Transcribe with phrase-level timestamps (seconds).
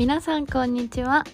[0.00, 1.24] 皆さんこんにちは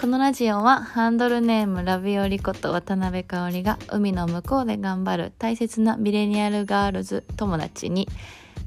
[0.00, 8.06] このラジオはハンドルネームラビオリこと渡辺香織が海の向こうで頑張る大切なミレニアルガールズ友達に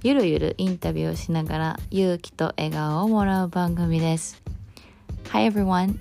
[0.03, 4.43] ゆるゆるインタビューをしながら勇気と笑顔をもらう番組です
[5.29, 5.97] Hi everyone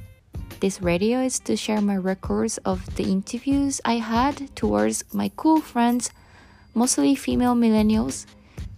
[0.59, 5.61] This radio is to share my records of the interviews I had towards my cool
[5.61, 6.11] friends,
[6.75, 8.27] mostly female millennials,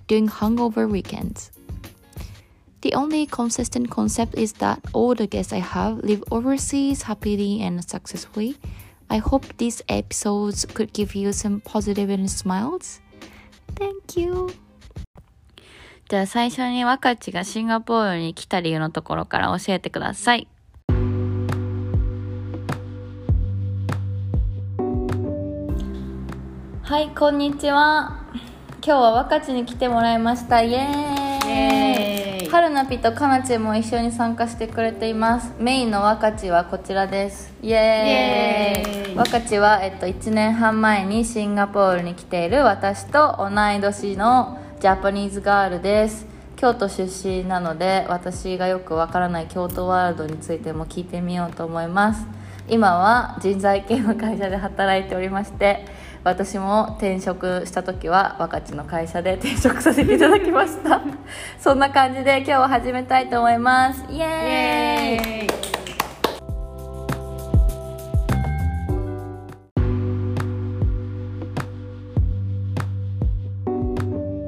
[0.06, 1.51] during hungover weekends.
[2.82, 7.80] The only consistent concept is that all the guests I have live overseas happily and
[7.80, 8.56] successfully.
[9.08, 13.00] I hope these episodes could give you some positive and smiles.
[13.76, 14.48] Thank you.
[16.08, 20.48] じゃあ最初に若ちがシンガポールに来た理由のところから教えてください。
[26.82, 28.26] はい、こんにちは。
[28.84, 30.62] 今日は若ちに来てもらいました。
[30.62, 31.31] イエーイ
[32.50, 35.52] はるなぴとかなちも一緒に参加してくれています。
[35.58, 37.52] メインの若ちはこちらです。
[37.62, 46.32] イエーイ若ちは、えっと、1年半前にシンガポールに来ている私と同い年のジャパニーズガールです。
[46.62, 52.24] 京都出身なので私がよくわからない京都ワールドについても聞いてみようと思います
[52.68, 55.84] 今は人材系の会社で働いておりまして
[56.24, 61.00] 私も転職した時は若ちの会社で転職させていただきました。
[61.58, 64.04] そんな感じで今日は始めたいと思います。
[64.08, 64.26] イエーイ。
[64.26, 64.26] イ
[65.10, 65.48] エーイ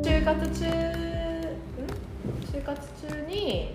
[0.04, 0.70] 就活中ん
[2.52, 3.74] 就活中に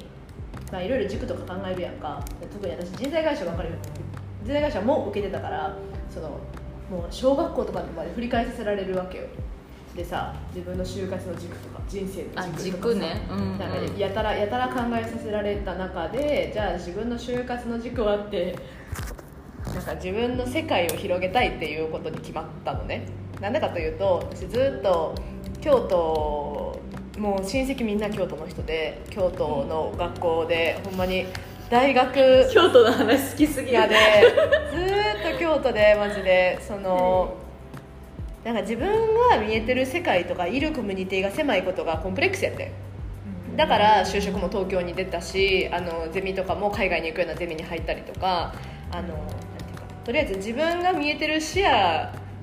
[0.72, 2.23] まあいろいろ塾とか考えるやんか。
[2.53, 3.70] 特に私人材会社ばかり
[4.45, 5.75] 人材会社も受けてたから
[6.09, 6.39] その
[6.90, 9.26] もう小学校とかまで振り返らせられるわけよ。
[9.95, 13.28] でさ自分の就活の軸とか人生の軸とかあさ軸ね。
[13.30, 13.59] うんうん。
[13.59, 18.55] なんかやたらやたら考えさせられた中でじゃあ自分の就活の軸はって
[19.73, 23.06] なんか自分の世界を広げたいっていうことに決まったのね。
[23.42, 25.16] なんでかというと私ずっと
[25.61, 26.80] 京都
[27.20, 31.26] もう親戚みんな京都の人で京都の学校でほんまに
[31.70, 33.96] 大学京都の話好きすぎやで
[34.72, 36.60] ずーっと京都でマジで。
[36.62, 37.38] その
[38.44, 38.88] なんか自分
[39.30, 42.72] が見えてる世界とかいるコミュニティが狭いことがコンプレックスやって
[43.58, 48.54] だから就職も東京に出たしあのゼミとかも海外に行くようなゼミに入ったりとか
[48.92, 49.38] あのなんてい
[49.74, 51.70] うかとりあえず自分が見えてる視野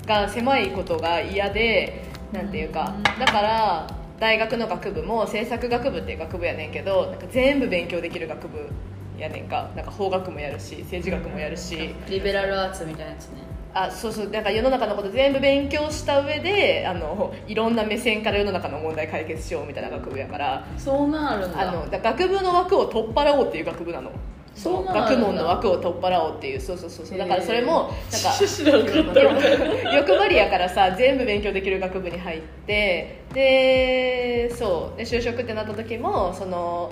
[0.06, 2.94] が狭いことが嫌でなんていうか。
[3.18, 3.86] だから
[4.18, 8.70] 大学の学部も政策学部っていう学部やねんけどなんか全部勉強できる学部
[9.18, 9.70] やねんか。
[9.74, 11.94] なんか法学もやるし政治学もやるし。
[12.08, 13.42] リベラルアーツみたいなやつね。
[13.74, 14.30] あそうそう。
[14.30, 20.66] なんか世の中のこと全部勉強した上であのいろんな目線から世の中の問題解決しようみたいな学部やから。
[20.78, 24.10] そうなるんあのだ学部の枠を取っ払おうっていう学部なの。
[24.54, 25.00] そうなんだ。
[25.02, 26.60] 学問の枠を取っ払おうっていう。
[26.60, 27.18] そうそうそうそう。
[27.18, 28.32] だからそれもなんか
[29.94, 33.22] 欲張りやからさ全部勉強できる学部に入って。
[33.34, 34.96] でそう。
[34.96, 36.90] で就職ってなった時もその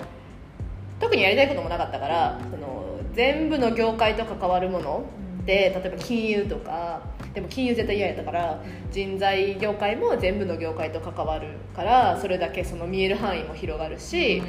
[0.99, 5.05] 特にやりたいこともなかったからその全部の業界と関わるもの
[5.45, 7.01] で例えば金融とか
[7.33, 14.41] でも金融絶対嫌やったから人材業界も全部の業界と関わるからそれだけその見える範囲も広がるし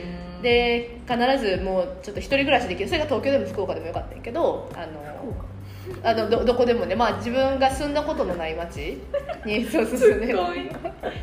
[0.43, 2.89] で必ずもうちょっと一人暮らしできる。
[2.89, 5.03] それが東京でも福岡でもよかったんやけどあの
[6.03, 8.99] あのどどこでもね、まあ、自分が住んだことのない町
[9.45, 10.35] に そうそうそうね。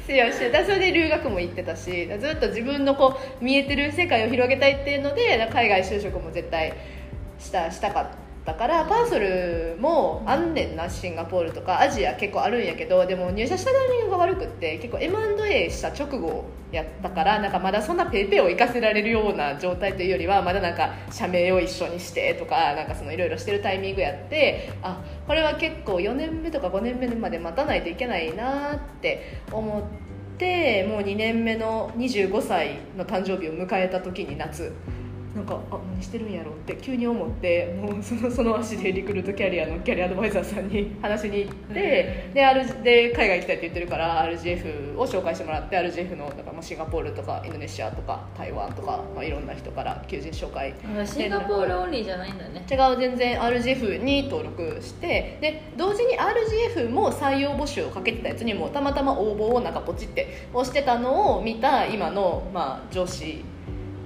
[0.05, 6.73] シェアしてだそれで留学も行ってたしずっと自分のこう見えてる世界を広げたいっていうので海外就職も絶対
[7.39, 34.73] したしたかったからパーソルもあんねんなシンガポールとかアジア結構あるんやけどでも入社したタイミングが悪くって結構 M&A した直後やったからなんかまだそんなペーペーを行かせられるような状態というよりはまだなんか社名を一緒にしてとかなんかそのいろいろしてるタイミングやってあこれは結構4年目とか5年目まで待たないといけないなって思ってもう2年目の25歳の誕生日を迎えた時に夏。
[35.35, 52.63] なんかあ何してるんやろって急に思ってもうそのその足でリクルートキャリアのキャリアアドバイザーさんに 話しに行ってで R で海外行きたいって言ってるから RGF を紹介してもらって RGF のだからまあシンガポールとかインドネシアとか台湾とか、まあ、いろんな人から求人紹介シンガポールオンリーじゃないんだね。
[52.69, 63.43] 違う全然 RGF に登録してで同時に RGF も採用募集をかけてたやつにもたまたま応募をなんかポチって押してたのを見た今の、まあ、上司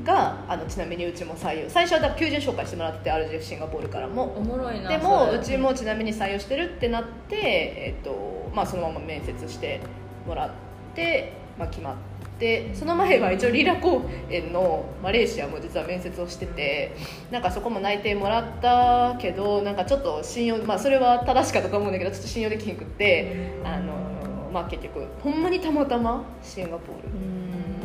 [0.07, 1.69] があのちなみにうちも採用。
[1.69, 4.23] 最初はだ求人紹介してもらってて RGF シンガポールからも。
[4.37, 9.81] おもろいなでもうちもちなみに採用してるってなって、えっとまあ、そのまま面接して
[10.25, 10.49] もらっ
[10.95, 11.95] てまあ、決まっ
[12.39, 16.95] てその前は一応リラ公園のマレーシアも実は面接をしてて
[17.31, 27.27] なんかそこも内定もらったけどなんかちょっと信用まあそれは正しかったと思うんだけどちょっと信用できひんくってあのまあ結局ほんまにたまたまシンガポール。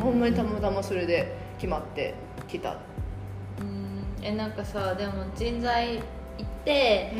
[0.03, 2.13] ほんまにたまたまそれで決まって
[2.49, 2.71] きた。
[2.71, 4.03] うん。
[4.21, 6.01] えなんかさでも人材行
[6.43, 7.13] って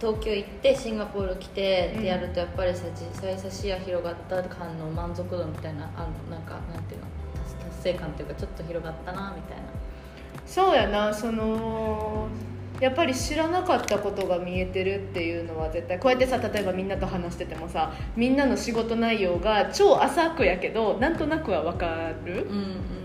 [0.00, 7.06] 東京行ってシンガポール来てってやるとやっぱりさ実際さ視野広がった感の満足度みたいなあのなんかなんていうの
[7.44, 9.64] 達達成感っていうかちょっと広がったなみたいな。
[10.46, 12.26] そうやなその
[12.80, 22.44] やっぱり知らなかったことが見えてるっていうのは絶対こうやってさ例えばみんなと話しててもさみんなの仕事内容が超浅くやけどなんとなくは分かる。
[22.44, 22.62] うんう
[22.96, 22.99] ん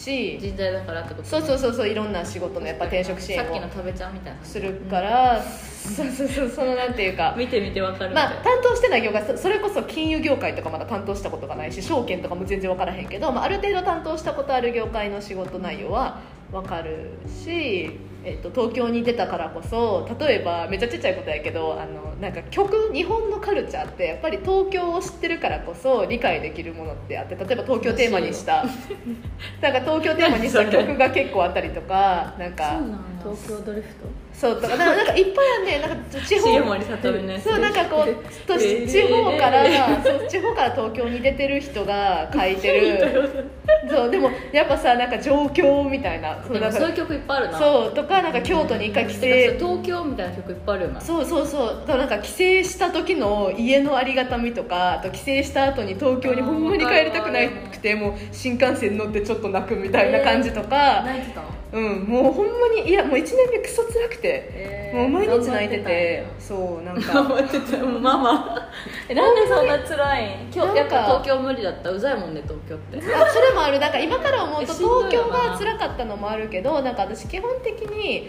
[0.00, 4.44] し人材だからってことそうそうそうそういろんな仕事のやっぱ転職支援をさっきの食べちゃうみたいな。
[4.44, 8.14] するから、そうそうそうそのなんていうか見てみてわかる。
[8.14, 16.20] まあ、担当してない業界そそれこそ金融業界とかまだ担当したことがないし証券とかも全然分からへんけど、まあ、ある程度担当したことある業界の仕事内容は
[16.50, 17.90] 分かるし、
[18.22, 28.64] えっと、東京に出たからこそ例えばめっちゃちっちゃいことやけどあのなんか曲日本のカルチャーってやっぱり東京を知ってるからこそ理解できるものってあって例えば東京テーマにした。
[29.62, 34.06] なんか東京テーマにした曲が結構あったりとかなんかそうなんや東京ドリフト？
[34.40, 38.14] そうとかなんかなんかいっぱいあんねなんか地方重森さとみのやつそうなんかこう
[38.46, 43.50] とえー地方からそう地方から東京に出てる人が書いてる。
[43.88, 46.42] そうでもやっぱさなんか状況みたいな。
[46.42, 47.58] そうなんかそういう曲いっぱいあるな。
[47.58, 49.20] そうとかなんか京都に一回帰省。
[49.20, 51.00] 東京みたいな曲いっぱいあるよな。
[51.00, 51.84] そうそうそう。
[51.86, 52.34] だからなんか帰省
[52.68, 57.40] した時の家のありがたみとかあと帰省した後に東京にほんまに帰りたくな
[57.70, 61.42] くてもう新幹線乗ってちょっと泣くみたいな感じとか、泣いてた？
[61.42, 62.52] のうんもうほんま
[62.82, 66.24] にいやもう1年目クソ辛くて、えもう毎日泣いてて。
[66.26, 67.12] 頑そうなんか。
[67.14, 67.76] 頑張ってた。
[67.84, 68.68] もうママ。
[69.08, 70.52] えなんでそんな辛いん？
[70.52, 71.90] 今日やっぱ東京無理だった？
[71.90, 72.98] うざいもんね東京って。
[73.14, 73.78] あそれもある。
[73.78, 78.28] だから今から思うと東京が辛かったのもあるけどなんか私基本的に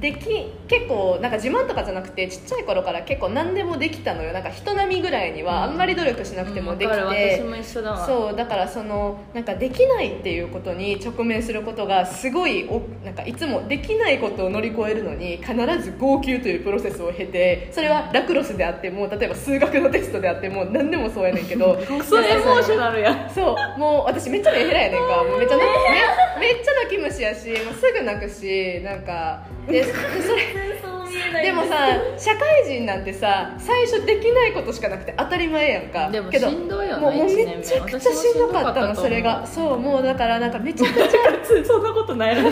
[0.00, 4.32] でき結構なんか自慢とかじゃなくてちっちゃい頃から結構何でもできたのよ。
[4.32, 8.06] なんか人並みぐらいにはあんまり努力しなくてもできて、うんわかる私も一緒だわ。
[8.06, 23.30] そうだからそのなんかできないっていうことに直面することがすごいおなんかいつもできないことを乗り越えるのに必ず号泣というプロセスを経てそれはラクロスであっても例えば数学のテストであっても何でもそうやねんけど それエモーショナルや。
[23.34, 29.84] そうもう私めっちゃメンヘラやねんかもうめっちゃ泣き、めめっちゃ泣き虫やしもうすぐ泣くしなんかで
[30.22, 36.10] それでもさ社会人なんてさ最初できないことしかなくて当たり前やんか。
[36.10, 39.46] でもけどしんどいよなもうめちゃくちゃしんどかったのそれが。
[39.46, 41.06] そうもうだからなんかめちゃくちゃ。
[41.64, 42.50] そんなことないらしい。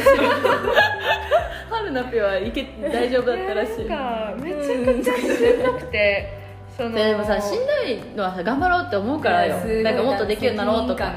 [1.71, 3.87] 春菜ぴはいけ大丈夫だったらしい。
[3.87, 4.63] なんかめちゃ
[4.93, 5.23] くちゃし
[5.59, 6.44] んどくて
[6.77, 9.57] そのでもさしんどいのはさ頑張ろうって思うからよ。
[9.83, 11.13] なんかもっとできるようになろうとか。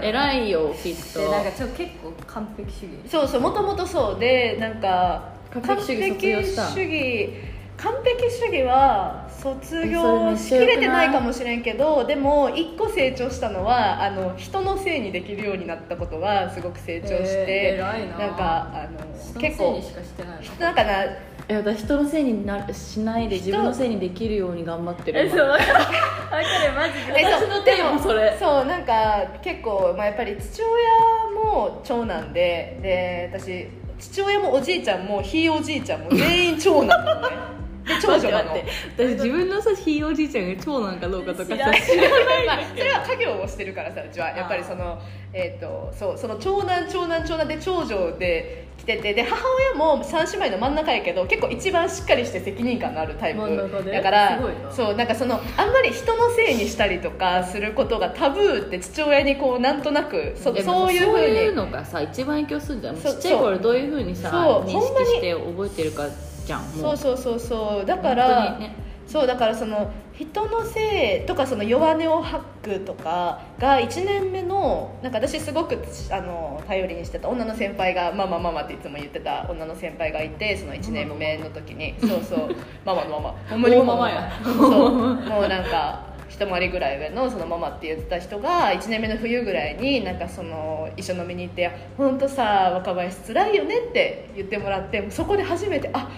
[0.00, 1.18] 偉いよきっと。
[1.18, 3.08] でなんかちょ結構完璧主義。
[3.08, 7.30] そうそうもともとそうでなんか完璧主義
[7.76, 18.26] 完璧主義は卒業しきれてないかもしれんけどでも一個成長したのはあの人のせいにできるようになったことがすごく成長して、えーな。
[18.28, 18.88] なんかあ
[19.34, 21.04] の結構せいにしかしてないのなんかな
[21.48, 25.48] え私人のせいになしないで自分のせいにできるように頑張ってる今えそう？
[25.48, 27.24] 分かるマジで。
[27.24, 28.36] 私のテーマそれ。
[28.40, 37.28] そうなんか結構、まあ、やっぱり父親も長男でで私父親もおじいちゃんもひいおじいちゃんも全員長男なのね。
[37.28, 37.36] で
[38.00, 41.54] 長女なの待って私自分のさひいおじいちゃんが長男かどうかとかさ。
[41.54, 42.46] 知らない。
[42.46, 45.00] まあ、それは家業をしてるからさうちはやっぱりその,、
[45.32, 64.30] えー、とそうその長男長男長男で長女で来ててで母親も三姉妹の真ん中やけど結構一番しっかりして責任感のあるタイプだからそうなんかそのあんまり人のせいにしたりとかすることがタブーって父親にこうなんとなくそそういうふそううにいうのがさ一番影響するんじゃんちそうっちゃい頃どういうふうにさ
[64.66, 66.06] 認識して覚えてるか
[66.44, 67.86] じゃんもそうそうそうそう。
[67.86, 68.84] だか本ら、ね。
[69.06, 75.78] そうだからその人のせいとかその弱音を吐くとかが1年目のなんか私すごく
[76.10, 81.94] あの頼りにしてた女の先輩がママママっていつも言ってた女の先輩がいてその1年目の時に。
[82.00, 82.56] そうそう。
[82.84, 83.34] ママのママ。
[83.50, 84.32] ほんまに大ママや。
[84.42, 84.94] そう。
[84.94, 96.08] もうなんか一回りぐらい上のそのママって言ってた人が1年目の冬ぐらいになんかその一緒飲みに行って「本当さ若林辛いよね」って言ってもらってそこで初めてあ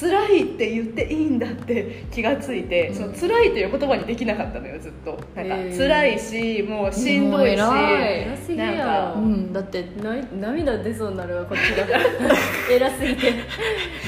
[0.00, 2.94] 辛いって言っていいんだって気がついて、うん。
[2.94, 5.12] その辛いという言葉にできなかったのよずっと。
[5.36, 8.22] なんか辛いしもうしんどいしもう偉い。
[8.22, 8.66] 偉すぎや。
[8.66, 9.52] なんかろうん。
[9.52, 10.16] だってな
[10.50, 11.98] 涙出そうになるわこっちが。
[12.70, 13.26] 偉すぎて。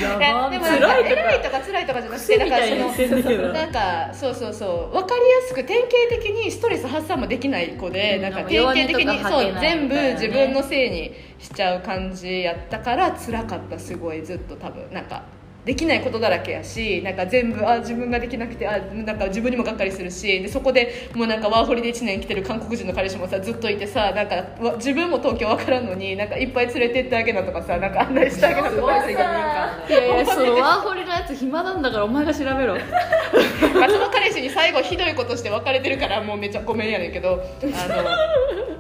[0.02, 0.50] やば。
[0.50, 1.21] でもなんか辛いとか。
[1.23, 3.66] 偉いとか辛いとかじゃなくてだけどそのな。
[3.66, 4.93] んかそうそうそう。
[4.93, 8.23] 分かりやすく典型的にストレス発散もできない子で、うん。
[8.23, 14.83] なんか典型的にそう全部自分のせいにしちゃう感じやったから辛かったすごいずっと多分。
[14.93, 15.36] なんか
[15.66, 28.76] できないことだらけやしなんか全部あ自分ができなくてあなんか自分にもがっかりするしでそこでもうなんかワーホリで1年来てる韓国人の彼氏もさずっといてさなんかわ自分も東京分からんのになんかいっぱい連れてってあげなとかさなんか案内してあげなとか。
[28.76, 32.76] すごいやいやそのワーホリのやつ暇なんだからお前が調べろ。
[33.75, 38.04] まあその彼氏に最後ひどいことして別れてるからもうめっちゃごめんやねんけどあの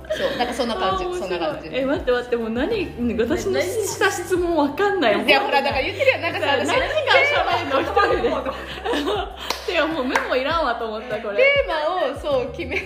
[0.08, 1.68] そうなんかそんな感じそんな感じ。
[1.72, 2.88] え待って待ってもう何
[3.18, 5.16] 私のした質問わかんない。
[5.16, 6.22] もんいやほらだから言ってるやん。
[6.22, 8.30] なんかさ 私何が喋るの一人で。
[9.66, 12.76] てかもうメモいらんわと思ったこれテーマをそう決め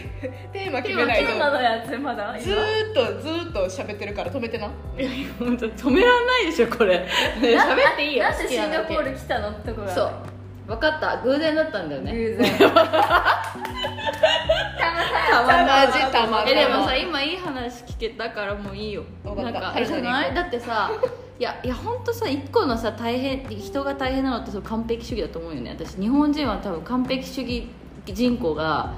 [0.53, 1.31] テーマ決めないと。
[1.33, 4.67] 今のやつまだずーっとずーっと喋ってるから止めてな。
[4.67, 4.71] い
[5.05, 6.99] やいや本当止めらんないでしょこれ。
[6.99, 7.07] ね
[7.41, 8.25] 喋っていいよ。
[8.25, 10.11] なんでシンガポール来たのってところそう。
[10.69, 11.17] 分かった。
[11.23, 12.13] 偶然だったんだよね。
[12.13, 12.59] 偶然。
[15.31, 19.03] たまマジたまえでもさ今いい話聞けたからもういいよ。
[19.25, 19.53] わかった。
[19.61, 20.35] なんかじゃない？
[20.35, 20.91] だってさ
[21.41, 25.71] いやいや本当さ一個のさ大変人が大変なのってその完璧主義だと思うよね。
[25.71, 27.67] 私日本人は多分完璧主義
[28.05, 28.93] 人口が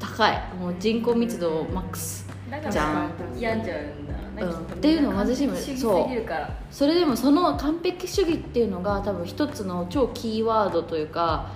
[0.00, 0.42] 高い。
[0.58, 2.26] もう人口密度マックス。
[2.70, 3.10] じゃん。
[3.38, 4.46] 病んじゃうんだ。
[4.46, 4.64] ろうん。
[4.64, 6.24] っていうのを私もそう。
[6.70, 11.50] それでもその完璧主義っていうのが多分一つの超キーワードというか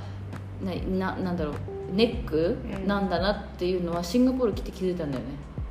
[0.62, 1.54] なななんだろう
[1.94, 2.86] ネックうん。
[2.86, 5.30] なんだなっていうのはシンガポール来て気づいたんだよね、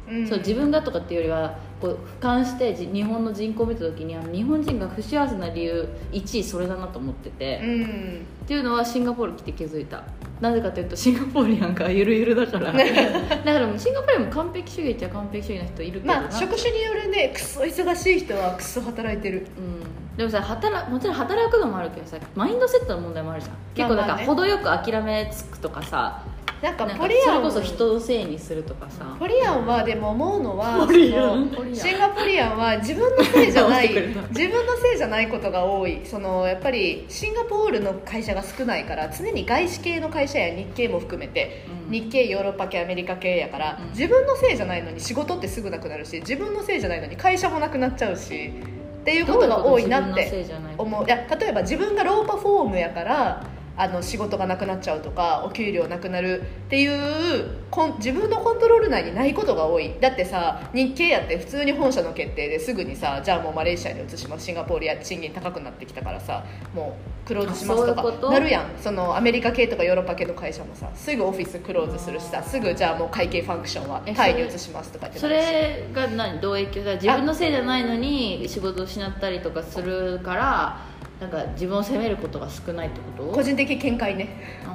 [0.09, 0.27] うん。
[0.27, 8.25] そう自分がとかっていうよりはこう俯瞰してじ日本の人口を見た時にあの日本人が不幸せな理由1位それだなと思ってて、うん。
[8.45, 10.03] っていうのはシンガポール来て気づいた。
[10.39, 12.71] なぜかというとシンガポールなんかゆるゆるだから。
[12.73, 12.83] だか
[13.43, 19.47] らシンガポールも完璧主義っちゃ完璧主義な人いるけどな、まあ職種によるねクソ忙しい人はクソ働いてる。
[19.57, 19.61] う
[20.13, 23.55] ん、でもさ働もちろん働くのもあるけどさマインドセットの問題もあるじゃん。
[23.75, 26.23] 結構だから程よく諦めつくとかさ
[26.61, 29.15] なんかポリアンそれこそ人のせいにするとかさ。
[29.19, 31.51] ポリアンはでも思うのはポリアン？
[31.73, 33.89] シンガポリアンは自分のせいじゃない
[34.29, 36.01] 自分のせいじゃないことが多い。
[36.03, 41.91] そのやっぱりシンガポールの会社が少ないから常に外資系の会社や日系も含めて、うん。
[41.91, 43.89] 日系ヨーロッパ系アメリカ系やから、うん。
[43.89, 48.51] 自分のせいじゃないのに仕事ってすぐなくなるし自分のせいじゃないのに会社もなくなっちゃうし
[49.01, 50.45] っていうことが多いなって
[50.77, 51.05] 思う。
[51.05, 53.43] いや例えば自分がローパフォームやから
[53.77, 57.47] あの仕事がなくなっちゃうとかお給料なくなるっていう
[57.97, 59.93] 自分のコントロール内にないことが多い。
[60.01, 64.45] だってさ日系やって普通に本社の決定ですぐにさじゃあもうマレーシアに移します。
[64.45, 66.43] シンガポールや賃金高くなってきたからさ
[66.73, 68.65] もうクローズしますとかなるやん。
[68.81, 76.41] そのアメリカ系とかヨーロッパ系の会社もさすぐオフィスクローズするしさすぐじゃあもう会計ファンクションはえタイに移しますとかってそれが何？
[76.41, 76.83] どう影響？
[76.83, 80.86] だ自分のせいじゃないのに仕事を失ったりとかするから
[81.19, 83.31] なんか自分を責めることが少ないってこと？
[83.31, 84.29] 個人的見解ね。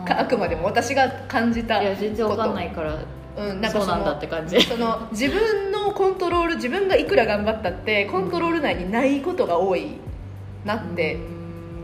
[0.09, 2.99] あくまでも私が感じたいや全然わかんないから
[3.35, 4.61] うん、なんかそうなんだって感じ。
[4.61, 9.93] その自分のコントロール自分がいくら頑張ったってコントロール内にないことが多い
[10.65, 11.19] なって、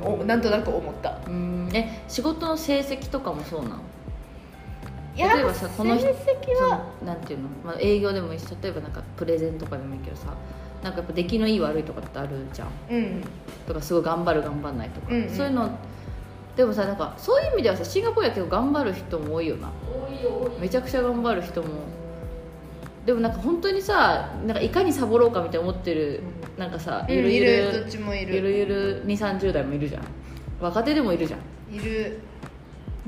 [0.02, 1.18] おなんとなく思った。
[1.26, 1.70] うん。
[1.72, 3.76] え仕事の成績とかもそうなの
[5.14, 10.34] いや例えばさこの人成績はなんていうの、まあ、営業でもいいし例えばなんかプレゼンとかでもいいけどさ
[10.82, 12.68] なんかやっぱ出来のいい悪いとかってあるじゃん。
[12.90, 13.22] うん。
[13.66, 15.28] とかすごい頑張る頑張んないとか、うんうん。
[15.28, 15.70] そういうの
[16.56, 19.70] でもさなんかそういう意味ではさシンガポールは結構頑張る人も多いよな。
[20.60, 21.68] めちゃくちゃ頑張る人も。
[23.06, 26.20] でもなんか本当にさなんかいかにサボろうかみたいに思ってる
[26.58, 28.34] なんかさうんゆるゆいるるどっちもいる。
[28.34, 30.04] ゆるゆる2 3 0代もいるじゃん。
[30.60, 31.74] 若手でもいるじゃん。
[31.74, 32.20] いる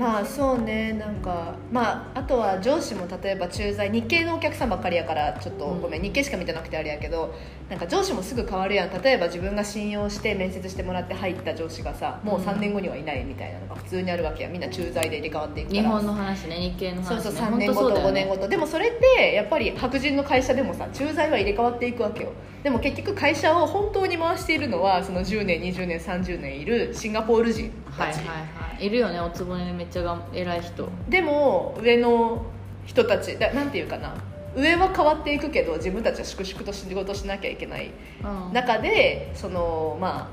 [0.01, 7.35] まあそうねなんかまああとは上司も例えば駐在日系のお客さんばっかりやからちょっとうんごめん日系しか見てなくてあれやけど
[7.69, 9.01] なんか上司もすぐ変わるやん。
[9.01, 15.81] 例えば自分が信用して面接してもらって入った上司がさもう3年後にはいないみたいなのが普通にあるわけやみんな駐在で入れ替わっていくから。
[15.83, 17.21] 日本の話ね日系の話ね。
[17.21, 18.21] そうそう3本年後と5当そうだよね。
[18.25, 22.31] 年後とでもそれってやっぱり白人の会社でもさ駐在は入れ替わっていくわけよ。
[22.63, 28.37] でも結局会社を本当に回しているのはその10年20年30年いるシンガポール人たち、はいはい
[28.75, 28.85] はい。
[28.85, 30.87] いるよねおつぼねでめっちゃがん偉い人。
[31.09, 32.45] でも上の
[32.85, 34.15] 人たちだなんていうかな。
[34.55, 37.91] 上は変わっていくけど自分たちは粛々と仕事しなきゃいけない。
[38.23, 38.53] うん。
[38.53, 40.27] 中でその、まあ、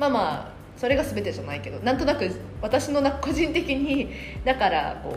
[0.00, 2.28] まあまあそれが全てじゃないけどなんとなく
[2.60, 4.10] 私のな個人的に
[4.44, 5.10] だからこ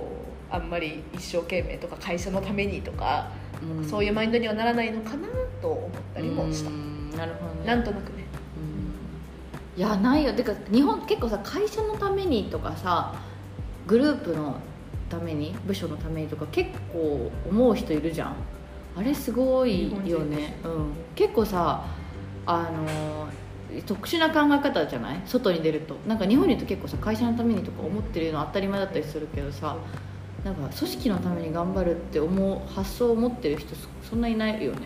[0.51, 3.89] うあんまり一生懸命とか会社のためにとか、うん。
[3.89, 5.27] そういうマインドにはならないのかな
[5.61, 7.65] と思ったりもした、うんなるほどね。
[7.65, 8.23] なんとなくね。
[9.75, 10.33] いやないよ。
[10.33, 13.15] てか日本結構さ会社のためにとかさ
[13.89, 14.59] グループの
[15.09, 18.35] ために部署のためにとか結構思う人いるじゃん。
[18.95, 21.85] あれすごいよね、うん、結構さ
[22.45, 25.21] あの特殊な考え方じゃない？
[25.25, 25.95] 外に出ると。
[26.07, 29.75] なんか日本にいると結構さ会社のためにとか思ってるの当たり前だったりするけどさ
[30.45, 34.81] なんか組織のために頑張るって思う発想を持ってる人そそんないないよね。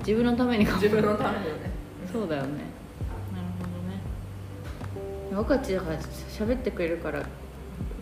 [0.00, 0.90] 自分のために頑張る。
[0.90, 1.50] 自分のためにね。
[2.12, 2.48] そうだよね。
[2.48, 2.60] なる
[5.30, 5.38] ほどね。
[5.38, 7.22] 若ちだから喋ってくれるから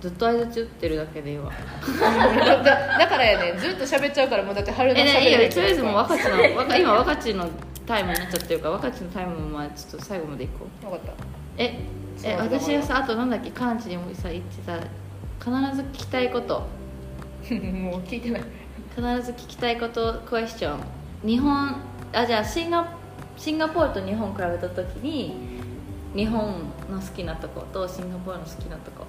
[0.05, 1.51] ずっと相槌打ってるだけでいいわ。
[1.51, 2.63] だ
[2.99, 7.49] だからやねずっと喋っちゃうからもうだって春のえねいいよ喋れとりあえずもう若ちの若今若ちの
[7.87, 10.85] タイムになっちゃってるから若ちのタイムもまあちょっと最後までいこう。
[10.85, 11.13] 分かった。
[11.57, 14.75] ええそう私はさあとなんだっけカンチにもさ言ってた
[15.43, 16.67] 必ず聞きたいこと。
[17.49, 18.43] もう聞いてない。
[18.95, 20.81] 必ず聞きたいことクエスチョン。
[21.27, 21.77] 日本
[22.13, 22.87] あじゃあシンガ
[23.39, 25.55] シンガポールと日本比べた時に
[26.15, 29.07] 日本の好きなとことシンガポールの好きなとこ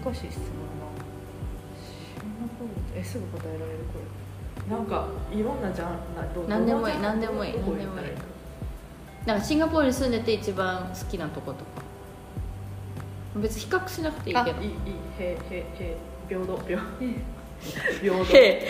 [0.00, 0.72] 難しい質問。
[0.72, 0.88] な
[2.14, 4.00] シンガポールえすぐ答えられるこ
[4.70, 5.90] なんかいろんなジャン
[6.28, 8.02] ルど何でもいい何でもいい何でもいい行った
[9.32, 11.58] らかシンガポールに住んでて一番好きなとこと。
[11.64, 11.82] か
[13.36, 14.58] 別に比較しなくていいけど。
[14.58, 14.74] あいいいい
[15.18, 15.96] へへへ。
[16.28, 16.78] 平等平
[18.00, 18.24] 平等。
[18.36, 18.66] へ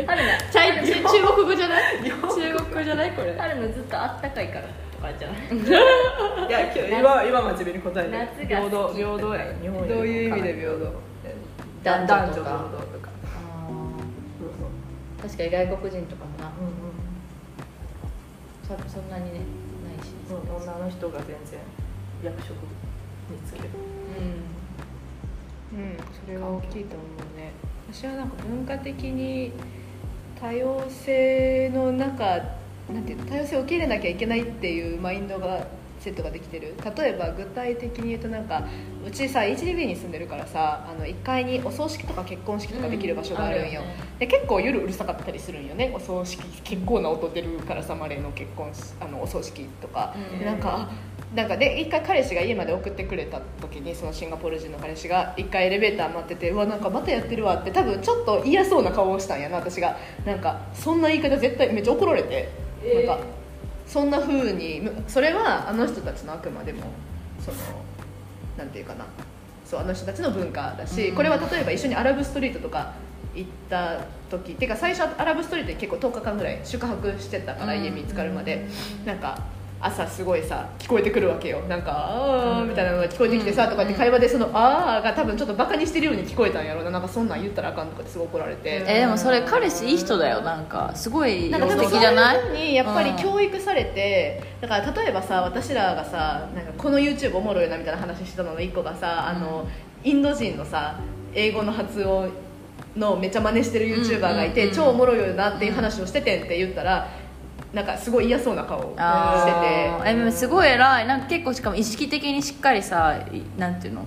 [0.00, 2.02] え春菜チャイ中中国語じゃない？
[2.02, 2.10] 中
[2.56, 3.12] 国語じゃない？
[3.12, 3.34] これ。
[3.38, 4.62] 春のずっとあったかいから。
[4.62, 4.68] と
[5.04, 5.38] かじゃない
[6.48, 9.44] いや今日今今真面目に答えて夏が平等れ平等や。
[9.60, 10.92] 日本どういう意味で平等？
[11.84, 12.24] 男女とか。
[12.24, 13.10] 男女平等とか。
[13.24, 13.68] あ
[14.40, 15.22] そうそうー。
[15.22, 16.48] 確かに外国人とかもな。
[16.58, 16.96] うんうん。
[18.64, 19.40] そそんなにね
[19.84, 20.12] ないし。
[20.30, 21.60] うん女の人が全然
[22.22, 23.68] 役職につける。
[25.72, 25.98] うん。
[26.12, 27.52] それは大きいと思うね。
[27.92, 29.52] 私はなんか文化的に
[30.40, 32.40] 多様性の中
[32.92, 35.66] なんていうの多様性を受け入れなきゃいけないっていうマインドが
[36.00, 36.74] セットができてる。
[36.96, 38.62] 例えば具体的に言うとなんか
[39.06, 43.80] うちさ HDB に住んでるからさあの1階にお葬式とか結婚式とかできる場所があるんよ,、
[44.18, 45.92] で結構夜うるさかったりするんよね。
[45.94, 50.38] お葬式結構な音出るからさマレーの結婚しあのお葬式とか、うん。
[50.38, 59.96] でなんかあなんかで一回彼氏が家まで送ってくれた時にそのシンガポール人の彼氏が一回エレベーター待っててうわなんかまたやってるわって多分ちょっと嫌そうな顔をしたんやな私が。
[60.26, 62.48] なんかそんな言い方絶対めっちゃ怒られて、
[62.92, 63.24] なんか
[63.86, 66.82] そんな風にむそれはあの人たちのあくまでも
[67.40, 67.58] その
[68.56, 69.04] なんていうかな。
[69.64, 71.16] そうあの人たちの文化だし、うん。
[71.16, 72.92] これは例えば一緒にアラブストリートとか
[73.34, 77.82] 行った時っていうか最初アラブストリートに結構10日間ぐらい宿泊してたからうん。
[77.82, 78.66] 家見つかるまで、
[79.06, 79.38] なんか
[79.86, 81.60] 朝すごいさ聞こえてくるわけよ。
[81.68, 86.90] なんか「あー」みたいなのが聞こえてきてさとかって会話でその「あー」が多分ちょっとバカにしてるように聞こえたんやろうな。
[86.90, 88.82] なんかそんなん言ったらあかんとかってすごい怒られて。
[88.86, 90.40] えでもそれ彼氏いい人だよ。
[90.40, 92.40] なんかすごいなんか素敵じゃない？
[92.40, 93.16] ふうにやっぱりうん。
[93.16, 99.66] 教育されて、だから例えばさ私らがさなんかこの YouTube おもろいなみたいな話してたのの一個がさ、あの
[100.02, 100.98] インド人のさ
[101.34, 102.30] 英語の発音
[102.96, 104.76] のめっちゃ真似してる YouTuber がいて、うんうんうん。
[104.76, 107.08] 超おもろいよなっていう話をしててんって言ったら
[107.74, 108.98] なんかすごい嫌そうな顔をしてて。
[110.06, 111.06] えすごい偉い。
[111.06, 114.06] なんか結構しかも意識的にしっかりさいなんていうの？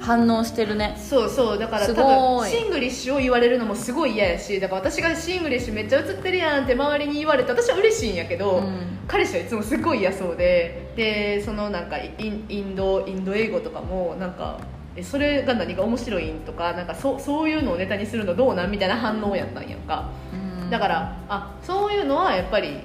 [0.00, 0.96] 反応してるね。
[0.98, 2.02] そうそうだからす多
[2.40, 8.98] 分シングリッシュを言われるのもすごい嫌やしだから私がシングリッシュめっちゃ移ってるやんって周りに言われて私は嬉しいんやけど、うん。
[9.06, 14.58] 彼氏はいつもすっごい嫌そうででそのなんかインインドインド英語とかもなんか
[14.96, 20.10] えそれが何が面白いんとかなんかそそういうのをネタにするのどうなんみたいな反応やったんやんか。
[20.32, 20.70] うん。
[20.70, 22.80] だからあそういうのはやっぱり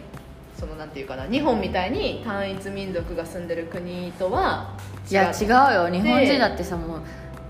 [0.59, 4.75] そのなんていうかな日本みたいに単一民族が住んでる国とは
[5.09, 5.47] いや違う。
[5.47, 5.89] よ。
[5.89, 6.99] 日本人だってさも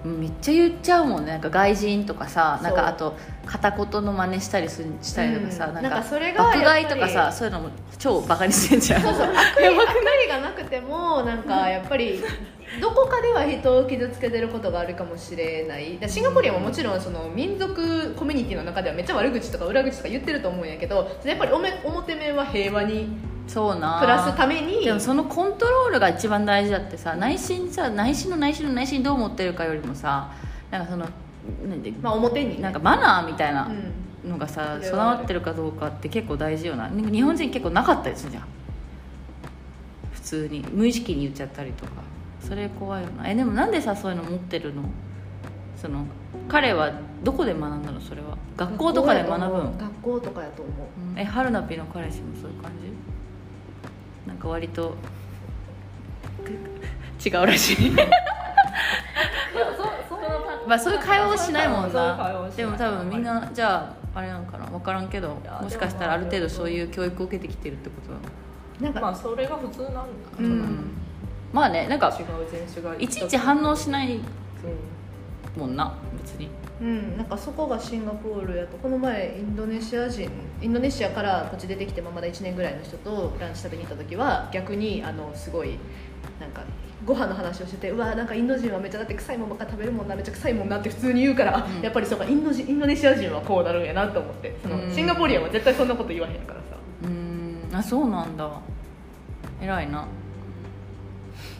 [0.05, 1.31] うめっちゃ言っちゃうもんね。
[1.33, 5.73] なんか外人とかさなんかあと片言の真似したりするしたりとかさ、うん。
[5.73, 9.01] なんかなんかそれが爆買いとかさそういうのも超バカにしてんじゃん。
[9.01, 9.23] そうそう。
[9.23, 9.61] 悪
[10.25, 12.23] 意 がなくてもなんかやっぱり
[12.81, 15.97] どこかでは人を傷つけてることがあるかもしれない。
[15.99, 23.07] だシンガポリアももちろんその民族コミュニティの中ではめっちゃ悪口とか裏口とか言ってると思うんやけどやっぱりおめ表面は平和に
[23.47, 23.99] そうな。
[23.99, 24.85] 暮らすために。
[24.85, 30.31] でもそのコントロールが一番大事だってさ内心さ内心の内心の内心どう思ってるかよりもさ
[30.69, 31.07] なんかその
[31.67, 32.61] なんでまあ表にね。
[32.61, 34.29] なんかマナーみたいなうん。
[34.29, 34.85] のがさそれはある。
[34.85, 36.89] 備わってるかどうかって結構大事よな。
[36.89, 38.43] 日本人結構なかったりするじゃん。
[40.11, 40.59] 普通に。
[40.71, 41.91] 無意識に言っちゃったりとか
[42.41, 43.29] それ怖いよな。
[43.29, 44.83] えでもなんでさそういうの持ってるの？
[45.75, 46.05] その
[46.47, 46.91] 彼は
[47.23, 48.01] どこで学んだの？
[48.01, 48.37] それは。
[48.57, 49.77] 学校とかで学ぶの？
[49.77, 50.75] 学校とかやと思う。
[51.13, 51.19] うん。
[51.19, 52.89] え春菜ピの彼氏もそういう感じ？
[54.27, 54.95] なんか割と
[57.23, 57.91] 違うらしい。
[60.67, 62.49] まあそういう会話をしないもんな。
[62.55, 64.65] でも多分みんなじゃああれなのかな？
[64.67, 68.23] 分からんけどもしかしたらある程度そういう教育を受けてきてるってことなの？
[68.79, 70.01] なんか、まあそれが普通なんだ、
[70.37, 70.98] うんうん
[71.53, 74.21] まあねなんか違う人種がいちいち反応しないうん
[75.59, 76.49] もんな別に。
[76.81, 80.29] うん、なんかそこがシンガポールやとこの前インドネシア人
[80.61, 85.77] インドネシアからこっち出てきてままだ1年ぐらいの人とランチ食べに行った時は逆にあのすごい
[86.39, 86.63] なんか
[87.05, 91.81] ご飯の話をしててうわなんかインド人はめっちゃだって臭いもんばっか食べるもんなめっちゃ臭いもんなって普通に言うから、あうん。
[91.81, 94.55] やっぱりそうかインド人インドネシア人はこうなるんやなと思って。
[94.61, 94.93] その、うん。
[94.93, 96.77] シンガポリアンは絶対そんなこと言わへんからさ。
[97.03, 97.75] うーん。
[97.75, 98.49] あそうなんだ。
[99.61, 100.05] 偉いな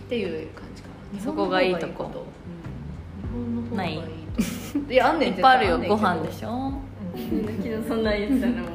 [0.10, 1.22] っていう感じかな。
[1.22, 2.06] そこがいいとこ。
[2.06, 4.02] 日本の方がいいと。
[4.02, 4.94] ない。
[4.94, 6.74] いやあんねんいっぱいあるよご飯でしょ？
[7.14, 8.04] 昨日そん。
[8.04, 8.74] な言ってたらもうもうも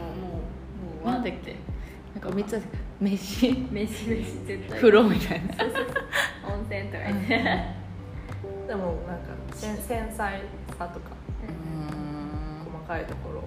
[1.05, 1.25] うなん。
[1.25, 1.57] だっけ
[2.15, 2.21] なん。
[2.21, 2.63] か3つ
[3.01, 5.55] 飯飯飯絶対風呂みたいな
[6.55, 7.29] 温泉とか言って
[8.69, 9.19] でもなん。
[9.19, 10.39] か繊繊細
[10.79, 11.11] さとか
[11.43, 12.73] うーん。
[12.73, 13.43] 細かいところ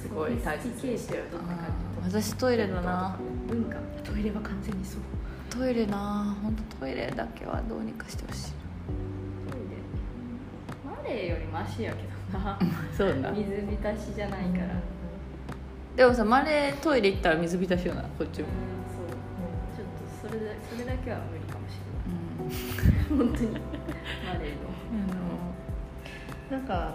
[0.00, 1.44] すごい大切にしてるとか
[2.04, 3.16] 私トイレだな
[3.48, 5.00] 文化トイレは完全にそう
[5.56, 6.36] トイレな。
[6.42, 8.52] 本当トイレだけはどうにかしてほしい。
[9.48, 9.76] トイレ。
[10.84, 12.58] マレーよりマシやけどな。
[12.92, 13.30] そうだ。
[13.30, 14.74] 水浸しじゃないから。
[15.94, 18.48] でもさマレートイレ行ったら水浸しよなこっちも。
[18.90, 19.06] そう。
[19.76, 23.28] ちょっとそれだそれだけは無理かもしれない。
[23.28, 23.50] 本当に。
[24.26, 24.74] マレーの。
[26.50, 26.94] なんか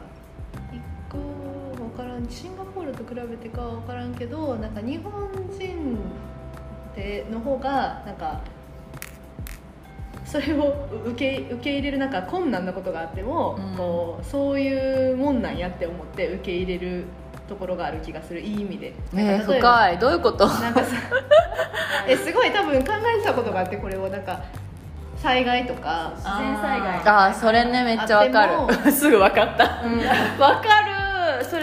[0.74, 1.18] 一個
[1.78, 2.28] 分からん。
[2.28, 5.12] シンガポールと比べてかは分からんけどなんか日本
[5.58, 5.98] 人
[7.00, 8.42] での方がなんか
[10.26, 10.76] それを
[11.08, 13.78] 受け受け入れるなんか困難なことがあっても、うん。
[13.78, 17.06] こうそういうもんなんやって思って受け入れる
[17.48, 18.94] ところがある気がするいい意味で。
[19.16, 19.98] えー、深い。
[19.98, 20.46] どういうこと？
[20.46, 20.96] なんかさ
[22.08, 24.44] えすごい多分考えてたことがあってこれをなんか
[25.18, 28.54] 災害とか自然災害ああそれねめっちゃわかる。
[28.92, 29.82] すぐわかった。
[29.84, 29.98] うん。
[30.40, 30.79] わか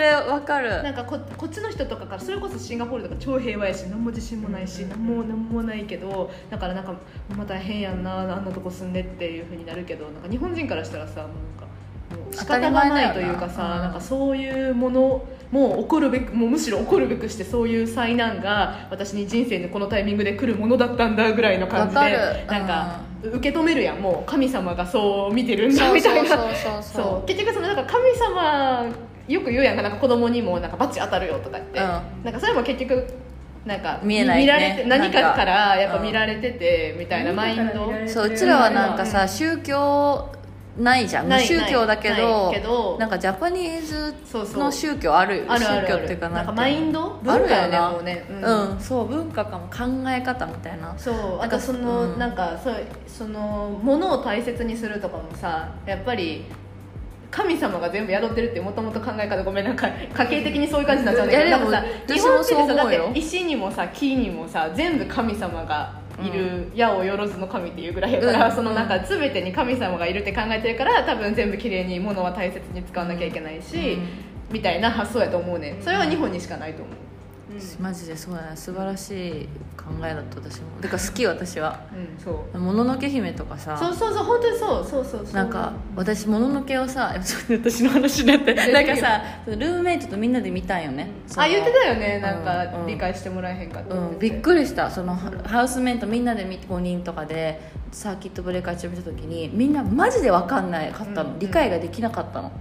[0.06, 0.82] れわかる。
[0.82, 6.94] なんかここっちの人とかからそれこそシンガポールとか超平和やし何も自信もないし何も何もないけどだからなんか
[7.36, 13.86] まあ大変やんなあんなとこ住んでっていうふうになるけどなんか日本人からしたらさもうなんか仕方がないというかさな。
[13.88, 22.00] うんかそういうものもう起こるべくもうむしろ起こるべくしてそういう災難が私に人生のこのタイミングで来るものだったんだぐらいの感じで
[22.48, 26.36] なんか受け止めるやんもう神様がそう見てるんだみたいな。
[27.26, 28.86] 結局そのなんか神様
[29.28, 33.06] よく言うやんかなんか子供にもなんかバチ当たるよとかって、うなんかそれも結局
[33.64, 34.42] なんか見えないね。
[34.42, 37.92] 見られて何かからやっぱうん見られててみたいなマインド。
[38.06, 40.32] そううちらはなんかさ宗教
[40.78, 41.24] ないじゃん。
[41.24, 41.44] 無ない。
[41.44, 44.64] 宗教だけないどけどなんかジャパニーズそうそう。
[44.64, 45.44] の宗教ある？
[45.48, 45.86] あるあるある。
[45.88, 47.18] 宗教っていうかなんかマインド？
[47.26, 50.94] あるよな文化やねもうねうん、そう文化かも考え方みたいな。
[50.96, 51.14] そう。
[51.14, 52.18] なんかあとその、うん。
[52.18, 52.76] なんかそう
[53.08, 56.44] そのものを大切にするとかもさやっぱり
[57.30, 59.42] 神様が全部宿ってるってもともと考え方。
[59.42, 61.70] ごめんなんか家系的にそういう感じになっちゃうんだけど。
[61.70, 68.56] さ日本人ってさだって石にもさ木にもさ全部神様がいる、矢をよろずの神っていうぐらいやから、うん。
[68.56, 74.08] そのなんか全てに神様がいるって考えてるから多分全部綺麗に物は大切に使わなきゃいけないし、うん。
[74.50, 76.94] みたいな発想やと思うねそれは日本にしかないと思う
[77.80, 80.68] マジでそうだね素晴らしい考えだった私も。
[80.80, 81.80] てか好き私は。
[81.92, 85.26] うんそう「もののけ姫」とかさそうそうそう本当にそうそうそう。
[85.26, 91.10] そうなんか私もののけをさやっぱちょっと私の話になってなんかさルームメイトとみんなで見たんよね。
[91.26, 92.80] そのあ言ってたよねなんかうん。
[92.80, 94.90] うん理解してもらえへんかったうん、びっくりした。
[94.90, 101.38] そのハウスメイトみんなで見5人とかでサーキットブレーカー中見た時にみんなマジで分かんないかったの、うん。
[101.38, 102.52] 理解ができなかったの。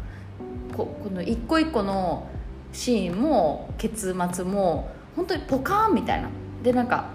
[0.76, 2.28] ここの一個一個の
[2.76, 6.30] シーンも結末も本当にポカーンみたいな。
[6.62, 7.06] でなんか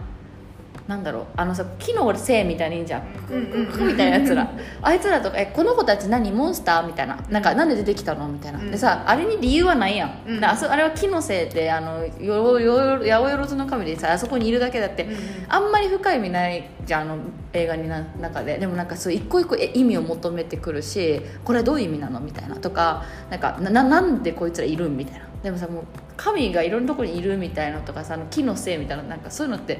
[0.91, 3.03] なんだろうあのさ木のせいみたいにいいんじゃん。
[3.31, 3.87] うんうんうん。
[3.93, 4.51] みたいなやつら。
[4.83, 6.33] あいつらとかえこの子たち何？
[6.33, 6.87] モンスター？
[6.89, 7.17] みたいな。
[7.31, 8.27] なんかなんで出てきたの？
[8.27, 8.73] みたいな、うん。
[8.73, 10.41] でさあれに理由はないやん、うん。
[10.41, 15.19] であそあれは木のせいであのよよよ八百万の神でさあそこにいるだけだって、うんうん。
[15.49, 17.19] あんまり深い意味ないじゃんあの
[17.53, 18.59] 映画にな中で。
[18.59, 22.19] でもなんかそう一個一個え意味を求めてくるしこれはどういう意味なの？
[22.19, 22.57] みたいな。
[22.57, 24.89] とかなんかなななんでこいつらいる？
[24.89, 25.27] んみたいな。
[25.41, 25.85] でもさもう
[26.19, 29.79] 神がいろんなところにいるみたいなとかさあの木のせいみたいななんかそういうのって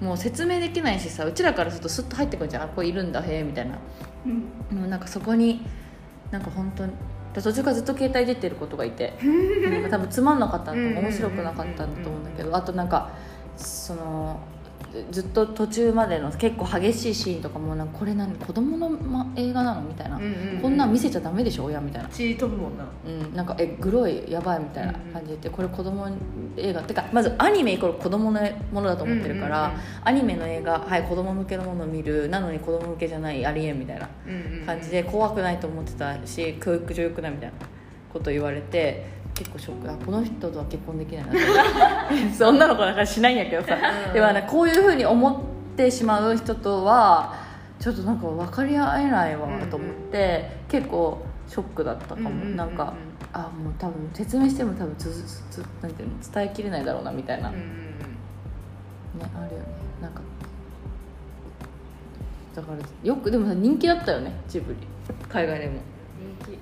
[0.00, 2.62] もう説明できないしさうちらからするとスッと入ってくるじゃん。
[2.64, 3.76] あこれいるんだへえみたいな。
[4.70, 5.66] もうなんかそこに
[6.30, 6.92] なんか本当に
[7.32, 9.14] で途中からずっと携帯出てることがいて。
[9.70, 12.54] なんか多分つまんなかったんだと面白くなかったんだと思うんだけど。
[12.54, 13.10] あとなんか
[13.56, 14.40] その
[15.10, 20.60] ずっと途中までの結構激しいシーンとかもなんかこれ何子供の、ま、映画なのみたいな、うんうんうん。
[20.62, 22.08] こんなん見せちゃダメでしょ親みたいな。
[22.08, 22.84] 血飛ぶもんな。
[23.06, 26.08] うん、なんかえグロいやばいみたいな感じで、これ子供
[26.56, 28.40] 映画ってかまずアニメイコール子供の
[28.72, 37.54] ものだと思ってるから、うんうんうんアニメの映画はい子供向けのものを見るなのに子供向けじゃないありえんみたいなうんうん感じで怖くないと思ってたし教育上良くないみたいな
[38.12, 39.06] こと言われて
[39.36, 39.90] 結構ショック。
[39.90, 41.30] あこの人とは結婚できないな。
[41.32, 41.34] っ
[42.36, 43.76] て女の子だからしないんやけどさ、
[44.08, 44.14] うん。
[44.14, 47.34] でもねこういうふうに思ってしまう人とは
[47.78, 52.56] ちょっとなんか分かり合えないわと思って、結構ショックだったかも、うんうんうんうん。
[52.56, 52.94] なんか
[53.32, 55.04] あもう多分説明しても多分つ
[55.50, 56.14] つつなんていうの？
[56.32, 59.26] 伝えきれないだろうなみたいな、ねうんうん。
[59.44, 59.66] あるよね。
[60.00, 60.20] なんか
[62.54, 64.78] だからよくでもさ人気だったよねジブリ。
[65.28, 65.74] 海外でも。
[66.40, 66.58] 人気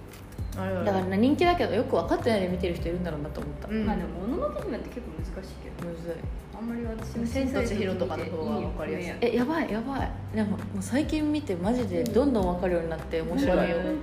[0.57, 3.87] だからね人気だけどよく分かってないで見てる人いるんだろうなと思った、うん。
[3.87, 5.91] まあでも「もののけ姫」って結構難しいけど。
[5.91, 6.13] むずい
[6.57, 9.15] あんまり私も千と千尋とかの方が分かりやすい。
[9.21, 10.11] えやばいやばい。
[10.35, 13.71] でももう最近見てマジでどんどん分かるようになって面白い。
[13.71, 13.83] ようん。
[13.83, 13.97] 本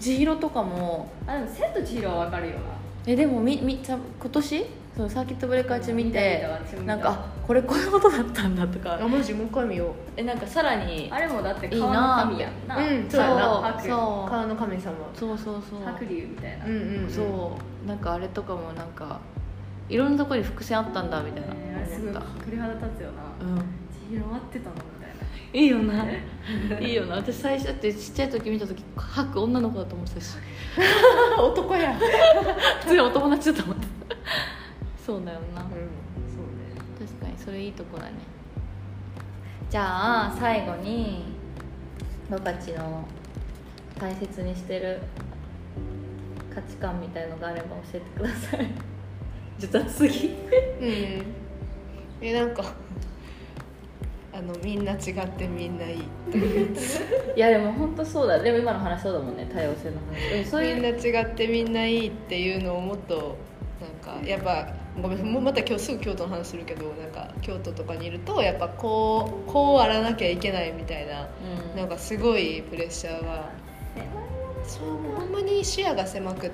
[0.00, 1.08] 千尋とかも。
[1.26, 2.60] 当あでも「千と千尋」は分かるよな。
[3.06, 4.64] えでもみみちゃ今年？
[4.96, 6.46] そのサーキットブレーカー中見て
[6.84, 8.98] なんかあこれこういうことだったんだとか。
[9.00, 9.86] あマジもう一回見よ。
[9.86, 11.08] うえなんかさらに。
[11.10, 12.76] あれもだっていい川のな神やんな。
[12.76, 13.20] うんそう。
[13.20, 14.30] やな白そう。
[14.30, 14.92] 川の神様。
[15.14, 15.82] そうそうそう。
[15.84, 17.04] 白龍みたいな、うんうん。
[17.04, 17.10] うん。
[17.10, 17.88] そう。
[17.88, 19.18] なんかあれとかもなんか
[19.88, 21.54] いろんなところに伏線あったんだみたいな。
[21.54, 22.44] えーあれすごい思った。
[22.44, 23.46] 鳥肌立つよな。
[23.46, 23.56] うん。
[23.58, 25.22] 千尋待ってたのみたいな。
[25.58, 26.80] いいよな。
[26.80, 27.16] いいよな。
[27.16, 30.36] 私最初だってちっちゃい時見た時吐く女の子だと思ってたし。
[31.40, 33.92] 男や普通 にお友達だと思ってた
[35.04, 35.86] そうだよな、うんそうね。
[36.98, 38.12] 確かにそれいいとこだね。
[39.68, 41.24] じゃあ最後に
[42.30, 43.04] 僕たちの
[43.98, 45.00] 大切にしてる
[46.54, 48.70] 価値観みたいのがあれば教えてください。
[49.58, 50.28] 実は次。
[50.28, 51.22] うん。
[52.20, 52.62] えなんか
[54.32, 55.98] あのみんな違ってみんないい。
[57.36, 58.38] いやでも本当そうだ。
[58.38, 59.50] でも今の話そうだもんね。
[59.52, 60.44] 多様性の話。
[60.44, 63.36] そういうみんな違ってみんないいっていうのをもっと
[63.80, 71.28] なんかやっぱごめんもうまた今日すぐ京都の話するけどなんか京都とかにいるとやっぱこうこうあらなきゃいけないみたいな
[71.72, 71.76] うん。
[71.76, 73.50] なんかすごいプレッシャーが。
[74.66, 76.50] そうもうほんまに視野が狭くっ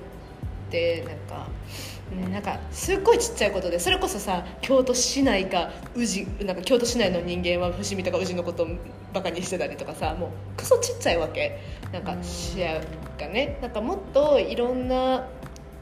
[0.71, 1.47] てなんか、
[2.11, 8.69] うん、なんかすっごいちっちゃいことでそれこそさ京都市内か宇治なんか京都市内の人間は伏見とか宇治のことを
[9.13, 11.61] バカにしてたりとかさもうクソちっちゃいわけ。
[11.93, 12.81] なんか視野
[13.19, 13.59] がね。
[13.63, 15.27] なんかもっといろんな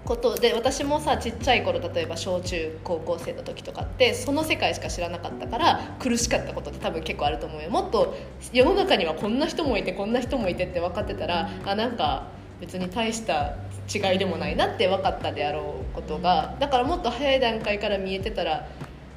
[0.07, 7.69] ことで私もさちっちゃい頃例えば小中高校生の時とかってその世界しか知らなかったから苦しかったことって多分結構あると思うよ。
[7.69, 8.16] もっと
[8.53, 12.29] 世の中にはこんな人もいてこんな人もいてって分かってたらあなんか
[12.61, 13.57] 別に大した
[13.95, 18.66] 違いでもないなって分かったであろうことがだからもっと早い段階から見えてたら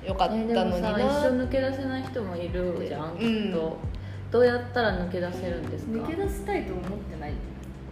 [0.05, 0.91] よかったえでものにな。
[0.91, 3.19] さ一生抜け出せない人もいるじゃん、うん。
[3.19, 3.77] きっと。
[4.31, 5.91] どうやったら抜け出せるんですか？
[5.91, 7.33] 抜け出したいと思ってない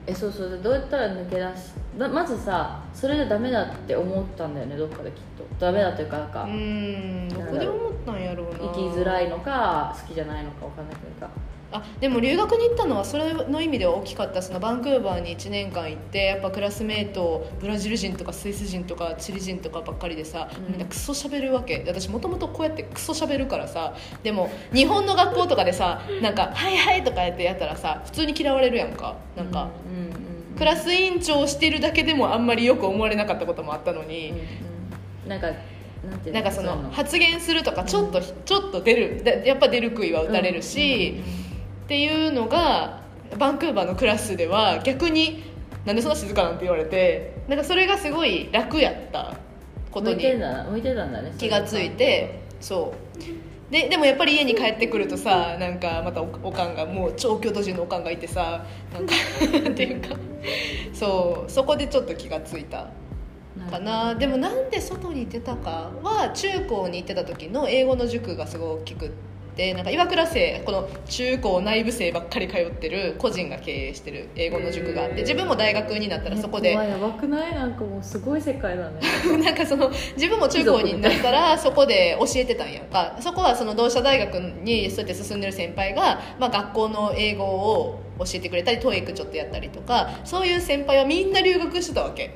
[0.07, 5.45] えそうそうでどうやったら抜け出しままずさそれでダメだって思ったんだよねどっかできっと。
[5.59, 8.59] ダメだというかなんか、うんどこで思ったんやろうな。
[8.59, 11.29] 生きづらいのか好きじゃないのか分かんないけどさ
[11.71, 14.41] あでも留学に行ったのはそれの意味では大きかった。
[14.41, 20.71] そのバンクーバーに1年間行ってやっぱクラスメートブラジル人とかスイス人とかチリ人とかばっかりでさ、うん。
[20.71, 21.79] みんなクソ喋るわけ。
[21.79, 29.15] で私もともとこうやってクソ喋るからさでも日本の学校とかでさなんか「はいはい」とかやってやったらさ普通に嫌われるやんか。
[29.35, 30.27] なんか、うんうんうん
[30.57, 34.37] クラス委員長をしてるだけでもあんまりよく思われなかったこともあったのに、うん
[35.25, 35.29] うん。
[35.29, 39.23] なんかなんなんかその発言するとかちょっと、ちょっと出る。
[39.23, 41.21] だやっぱ出る杭は打たれるし、
[41.87, 42.99] っていうのが
[43.39, 45.41] バンクーバーのクラスでは逆に
[45.85, 49.37] なんでそんな静かなんて言われてなんかそれがすごい楽やった
[49.89, 53.71] ことに向いてんだな向いてたんだね気がついてそう。
[53.71, 59.13] ででもやっぱり家に帰ってくるとさなんかまたおおかんがもう超京都人のおかんがいてさなんか
[59.71, 60.15] っていうか。
[60.93, 62.89] そうそこでちょっと気がついた
[63.71, 64.13] かな。
[64.15, 69.15] でもなんで外に出たかは中高に行ってた時の英語の塾がすごい大きくって
[69.73, 77.55] なんか岩倉生この中高内部生ばっかり通ってる個人が経営してる英語の塾があって自分も大学になったらそこでやばくない？
[77.55, 78.99] なんかもうすごい世界だね。
[79.43, 83.17] なんかその自分も中高になったらそこで教えてたんやんか。
[83.19, 92.25] そこはその同志社大学にそうやって進んでる先輩が、まあ、学校の英語を教えてくれたり TOEIC ちょっとやったりとかそういう先輩はみんな留学してたわけ。
[92.25, 92.31] うん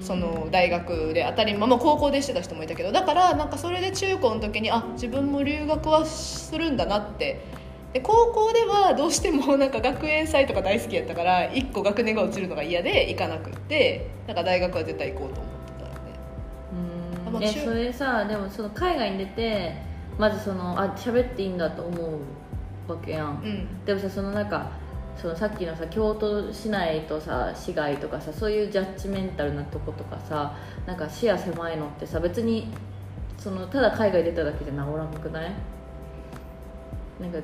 [0.00, 7.58] その大学で当たり前、まあ、高校でしてた人もいたけどだからなんかそれで中高の時にあ自分も留学はするんだなって。
[7.92, 15.84] で高校ではどうしても なんか学園祭とか大好きやったから1個学年が落ちるのが嫌で行かなくってなんか大学は絶対行こうと思って
[17.32, 17.38] たんで。
[17.38, 17.42] うん。
[17.42, 19.72] えそれさでもその海外に出て
[20.18, 21.96] まずそのあ喋っていいんだと思
[22.88, 23.84] うわけやん、うん。
[23.86, 24.70] でもさそのなんか
[25.20, 32.72] そのさっきのさ京都市内とさ市外とかさそういうジャッジメンタルなとことかさなんか視野狭いのってさ別に
[33.36, 35.52] そのただ海外出ただけじゃ治らなくない？
[37.20, 37.38] なんか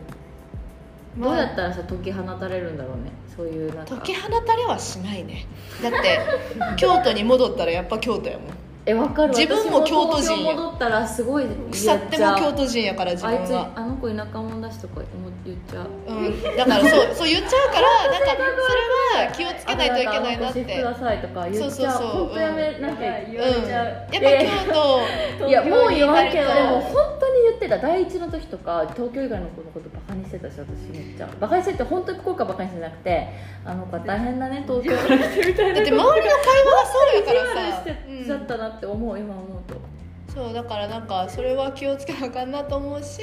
[1.16, 3.10] まあどうやったらさ解き放たれるんだろうね？
[3.36, 3.96] そういうなんか。
[3.96, 5.46] 解き放たれはしないね。
[5.82, 6.20] だって
[6.76, 8.48] 京都に戻ったらやっぱ京都やもん
[8.86, 9.34] えわかる。
[9.34, 15.88] 自分も京都人戻ったらすごい腐っても京都人やから自あいつ分はあの子田舎者だしとか思言っちゃう。
[16.08, 18.74] うん、だからそう そう言っちゃうからなんかそ
[19.16, 20.64] れは気をつけないといけないなって。
[20.64, 21.70] くださいとか言っちゃう。
[21.70, 23.32] そうそうそう本当やめなんかうん。
[23.32, 24.72] 言われちゃう、やっぱ
[25.38, 31.28] 京 いやもう言わんけど本当に言ってた第一の時とか東京以外の子のことバカにしてたし私めっちゃ。
[31.40, 33.28] バカにしてって本当に福岡バカにしてなくて
[33.64, 34.94] あの子は大変だね東京。
[34.96, 39.94] から来てみたいな都だって周りの会話がそうやから意地悪さ してちゃったなって思う、今思うと。
[40.34, 43.22] そうだからなんかそれは気をつけなあかんなと思うし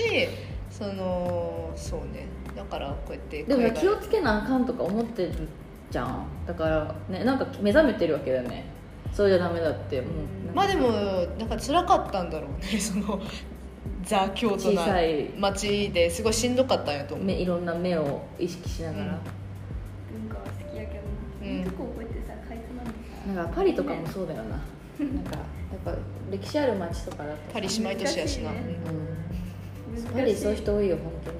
[0.69, 2.27] そのそうね。
[2.55, 5.47] だからこうやってでも気をつけなあかんとか思ってる
[5.89, 6.25] じゃん。
[6.47, 8.65] だからねなんか目覚めてるわけだよね。
[9.11, 9.99] そうじゃダメだって。
[10.01, 10.89] もうまあでも
[11.37, 12.67] なんか辛かったんだろうね。
[12.79, 13.19] その
[14.03, 15.29] ザ京都小なさい。
[15.37, 16.09] 街で。
[16.09, 17.25] すごいしんどかったんやと思う。
[17.25, 19.09] 目いろんな目を意識しながら、うん。
[19.09, 21.01] 文化は好きやけど
[21.41, 21.47] うん。
[21.47, 22.91] いいとこ覚えてさかいつまんで
[23.25, 23.33] さ。
[23.33, 24.57] なんかパリとかもそうだよな
[25.05, 25.43] なんかや
[25.91, 25.95] っぱ
[26.31, 28.79] 歴史ある街とかだとパリ姉妹都市やしな、難しいね
[29.95, 30.13] うん。
[30.13, 31.37] パリそういう人多いよ本当に。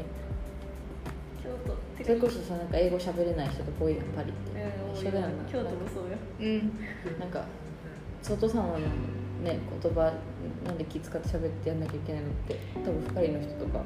[1.44, 1.74] 京都。
[1.74, 4.52] ってそれこそさなんか英語喋れない人とか多いやんパリって。
[4.52, 5.46] うん一緒だよな。
[5.52, 6.18] 京都もそうよ。
[6.40, 7.20] うん。
[7.20, 7.46] なんか
[8.22, 8.80] 外様の
[9.44, 10.14] ね言葉
[10.66, 13.82] なんで気使って喋ってやんなきゃいけないのって多分パリの人とか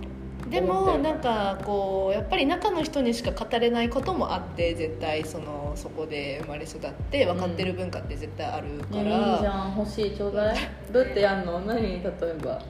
[0.50, 10.58] でもなんかこうやっぱり中の人にしか語れないこともあって絶対そのそこで生まれ育って分かってる文化って絶対あるかねら、いいじゃん欲しいちょうだい。
[10.92, 11.60] どうやってやんの？
[11.62, 12.62] 何例えば？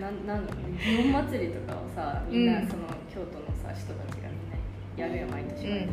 [0.00, 0.46] なんなん
[0.78, 2.82] 日本祭りとかをさみんなうんその
[3.12, 5.92] 京都のさ人たちがみんなやるやん毎年毎年、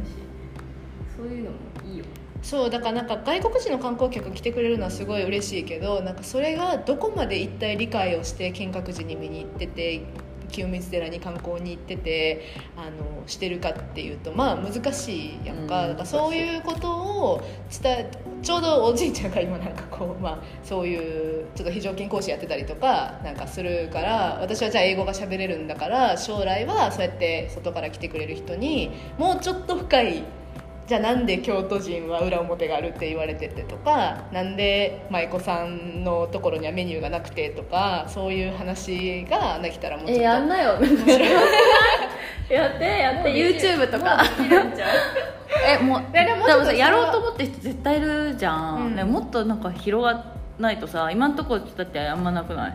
[1.17, 2.06] そういうのもいいよ
[2.44, 10.02] そうだからなんか外国人の観光客来てくれるのはすごい嬉しいけどなんかそれがどこまで一体理解をして見学時に見に行ってて
[10.51, 12.41] 清水寺に観光に行ってて
[12.77, 17.41] あのしてるかっていうとまあ難しいやんか,、からそういうことを
[17.81, 18.11] 伝え
[18.41, 30.23] ちょうどおじいちゃんが今なんかこう、まあ、そういうちょっと非常勤講師やってたりとかなんかするから私はじゃあ英語が喋れるんだから将来はそうやって外から来てくれる人にもうちょっと深い
[30.88, 40.78] じゃあなんで京都人は裏表があるって言われててとかなんで舞妓さんのところにはメニューがなくてとかそういう話ができたらもうちょっえと、やんなよ。
[42.50, 43.34] やってやって。
[43.34, 44.22] YouTube とか。
[45.65, 48.96] えもうやでもさやろうと思ってる人絶対いるじゃん、うん。
[48.96, 50.26] ねもっとなんか広がら
[50.60, 52.74] ないとさ今んとこだってあんまなくない？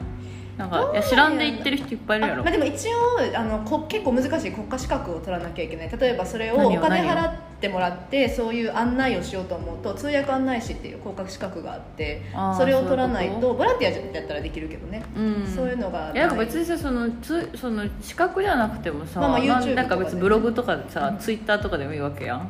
[0.56, 2.40] なんかいや知らんで言ってる人いっぱいいるやろ。
[2.40, 5.90] あまあ、でも一応あのこ結構難しい国家資格を取らなきゃいけない。
[5.90, 12.22] 例えばそれをお金払ってもらってそういう案内をしようと思うと通訳案内士っていう国家資格があって
[12.56, 15.46] それを取らないとボランティアだったらできるけどね、うん。
[15.46, 22.48] そういうのがいや別にさそのつその資格じゃなくてもさ、まあまあ YouTube なんか別にブログとかでさ、うんツイッターとかでもいいわけやん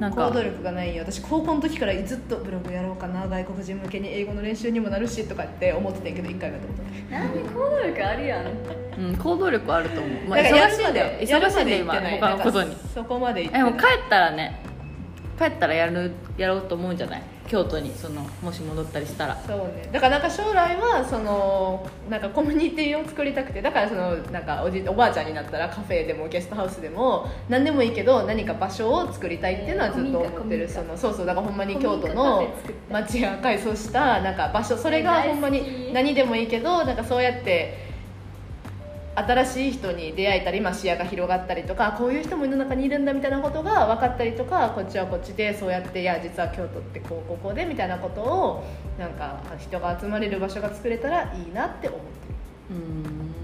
[0.00, 0.26] なんか。
[0.28, 1.02] 行動力がないよ。
[1.04, 3.28] 私高校の時からずっとブログやろうかな。
[3.28, 8.46] 外国人向けに英語の練習にもなるしとかって思ってたけど一回もやったことなんで行動力あるやん。
[8.98, 11.20] うん、行動力あると思う、まあ、忙しいんだよ。
[11.20, 12.76] 忙しいんだよ今他のことに。
[12.94, 13.70] そこまで行ってえない。
[13.72, 14.60] もう帰ったらね
[15.38, 17.22] 帰ったらやるやろうと思うんじゃない？
[17.50, 19.36] 京都にそのもし戻ったりしたら。
[19.44, 19.88] そうね。
[19.90, 30.68] だからなんか将来はそのなんかコミュニティを作りたくてだからそのなんかおじおばあちゃんになったらカフェでもゲストハウスでも何でもいいけど何か場所を作りたいっていうのはずっと思ってる。
[30.68, 31.26] そのそうそう。
[31.26, 32.48] だからほんまに京都の
[32.88, 35.92] 街が改装したなんか場所それがほんまにき。
[35.92, 37.89] 何でもいいけどなんかそうやって
[39.14, 48.64] 新しい人に出会えたり、まあ、視野が広がったりとかこういう人も世の中にいるんだみたいなことが分かったりとかこっちはこっちでそうやっていや実は京都ってこうこうこうでみたいなことを
[48.98, 52.34] なんか人が集まれる場所が作れたらいいなって思ってる。
[52.70, 53.34] うん。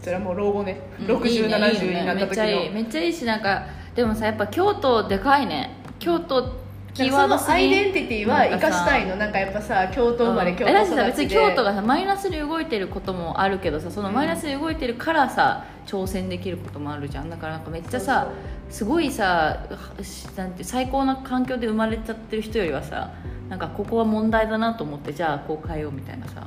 [0.00, 1.06] それはもう老後ね、うん。
[1.06, 2.28] 6070いいねにねなった時の。
[2.28, 2.70] めっちゃいい。
[2.70, 5.76] めっちゃいいしなんかでもさやっぱ京都でかいね。
[5.98, 9.16] 京都キーワそードのアイデンティティは生かしたいの。
[9.16, 9.38] なんか。
[9.38, 17.30] やっぱさ京都生まれ、京都えだしさ育ちで別に京都がさマイナスに動いてることもあるけどさそのマイナスに動いてるからさ、挑戦できることもあるじゃん。
[17.30, 18.28] だからなんかめっちゃさ
[18.68, 19.66] すごいさ
[20.02, 23.12] しなんて最高な環境で生まれちゃってる人よりはさ
[23.48, 26.46] なんかここは問題だなと思ってじゃあこう変えようみたいなさ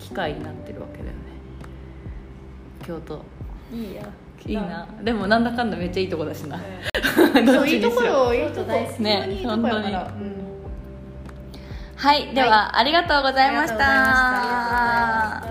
[0.00, 1.12] き機会になってるわけだよね。
[2.86, 3.24] 京都。
[3.72, 4.08] いいや
[4.46, 4.86] いいな。
[5.02, 6.58] でもなんだかんだめっちゃいいとこだしな。
[7.46, 9.86] そういいところいいとこ大好きね本当に。
[9.86, 9.94] うん。
[11.96, 13.48] はいでは、ありがとうござい。
[13.48, 15.44] ありがとうございました。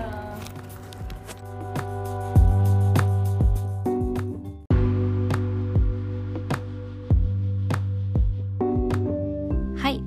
[9.82, 10.00] はい。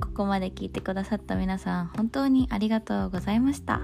[0.00, 3.80] ここまで聞いてくださった皆さん本当にありがとうございました。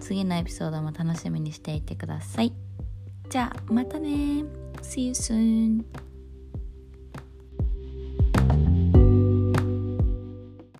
[0.00, 2.52] 次のエピソードも楽しみにしていてください
[3.30, 4.44] じゃあまたね
[4.82, 5.84] See you soon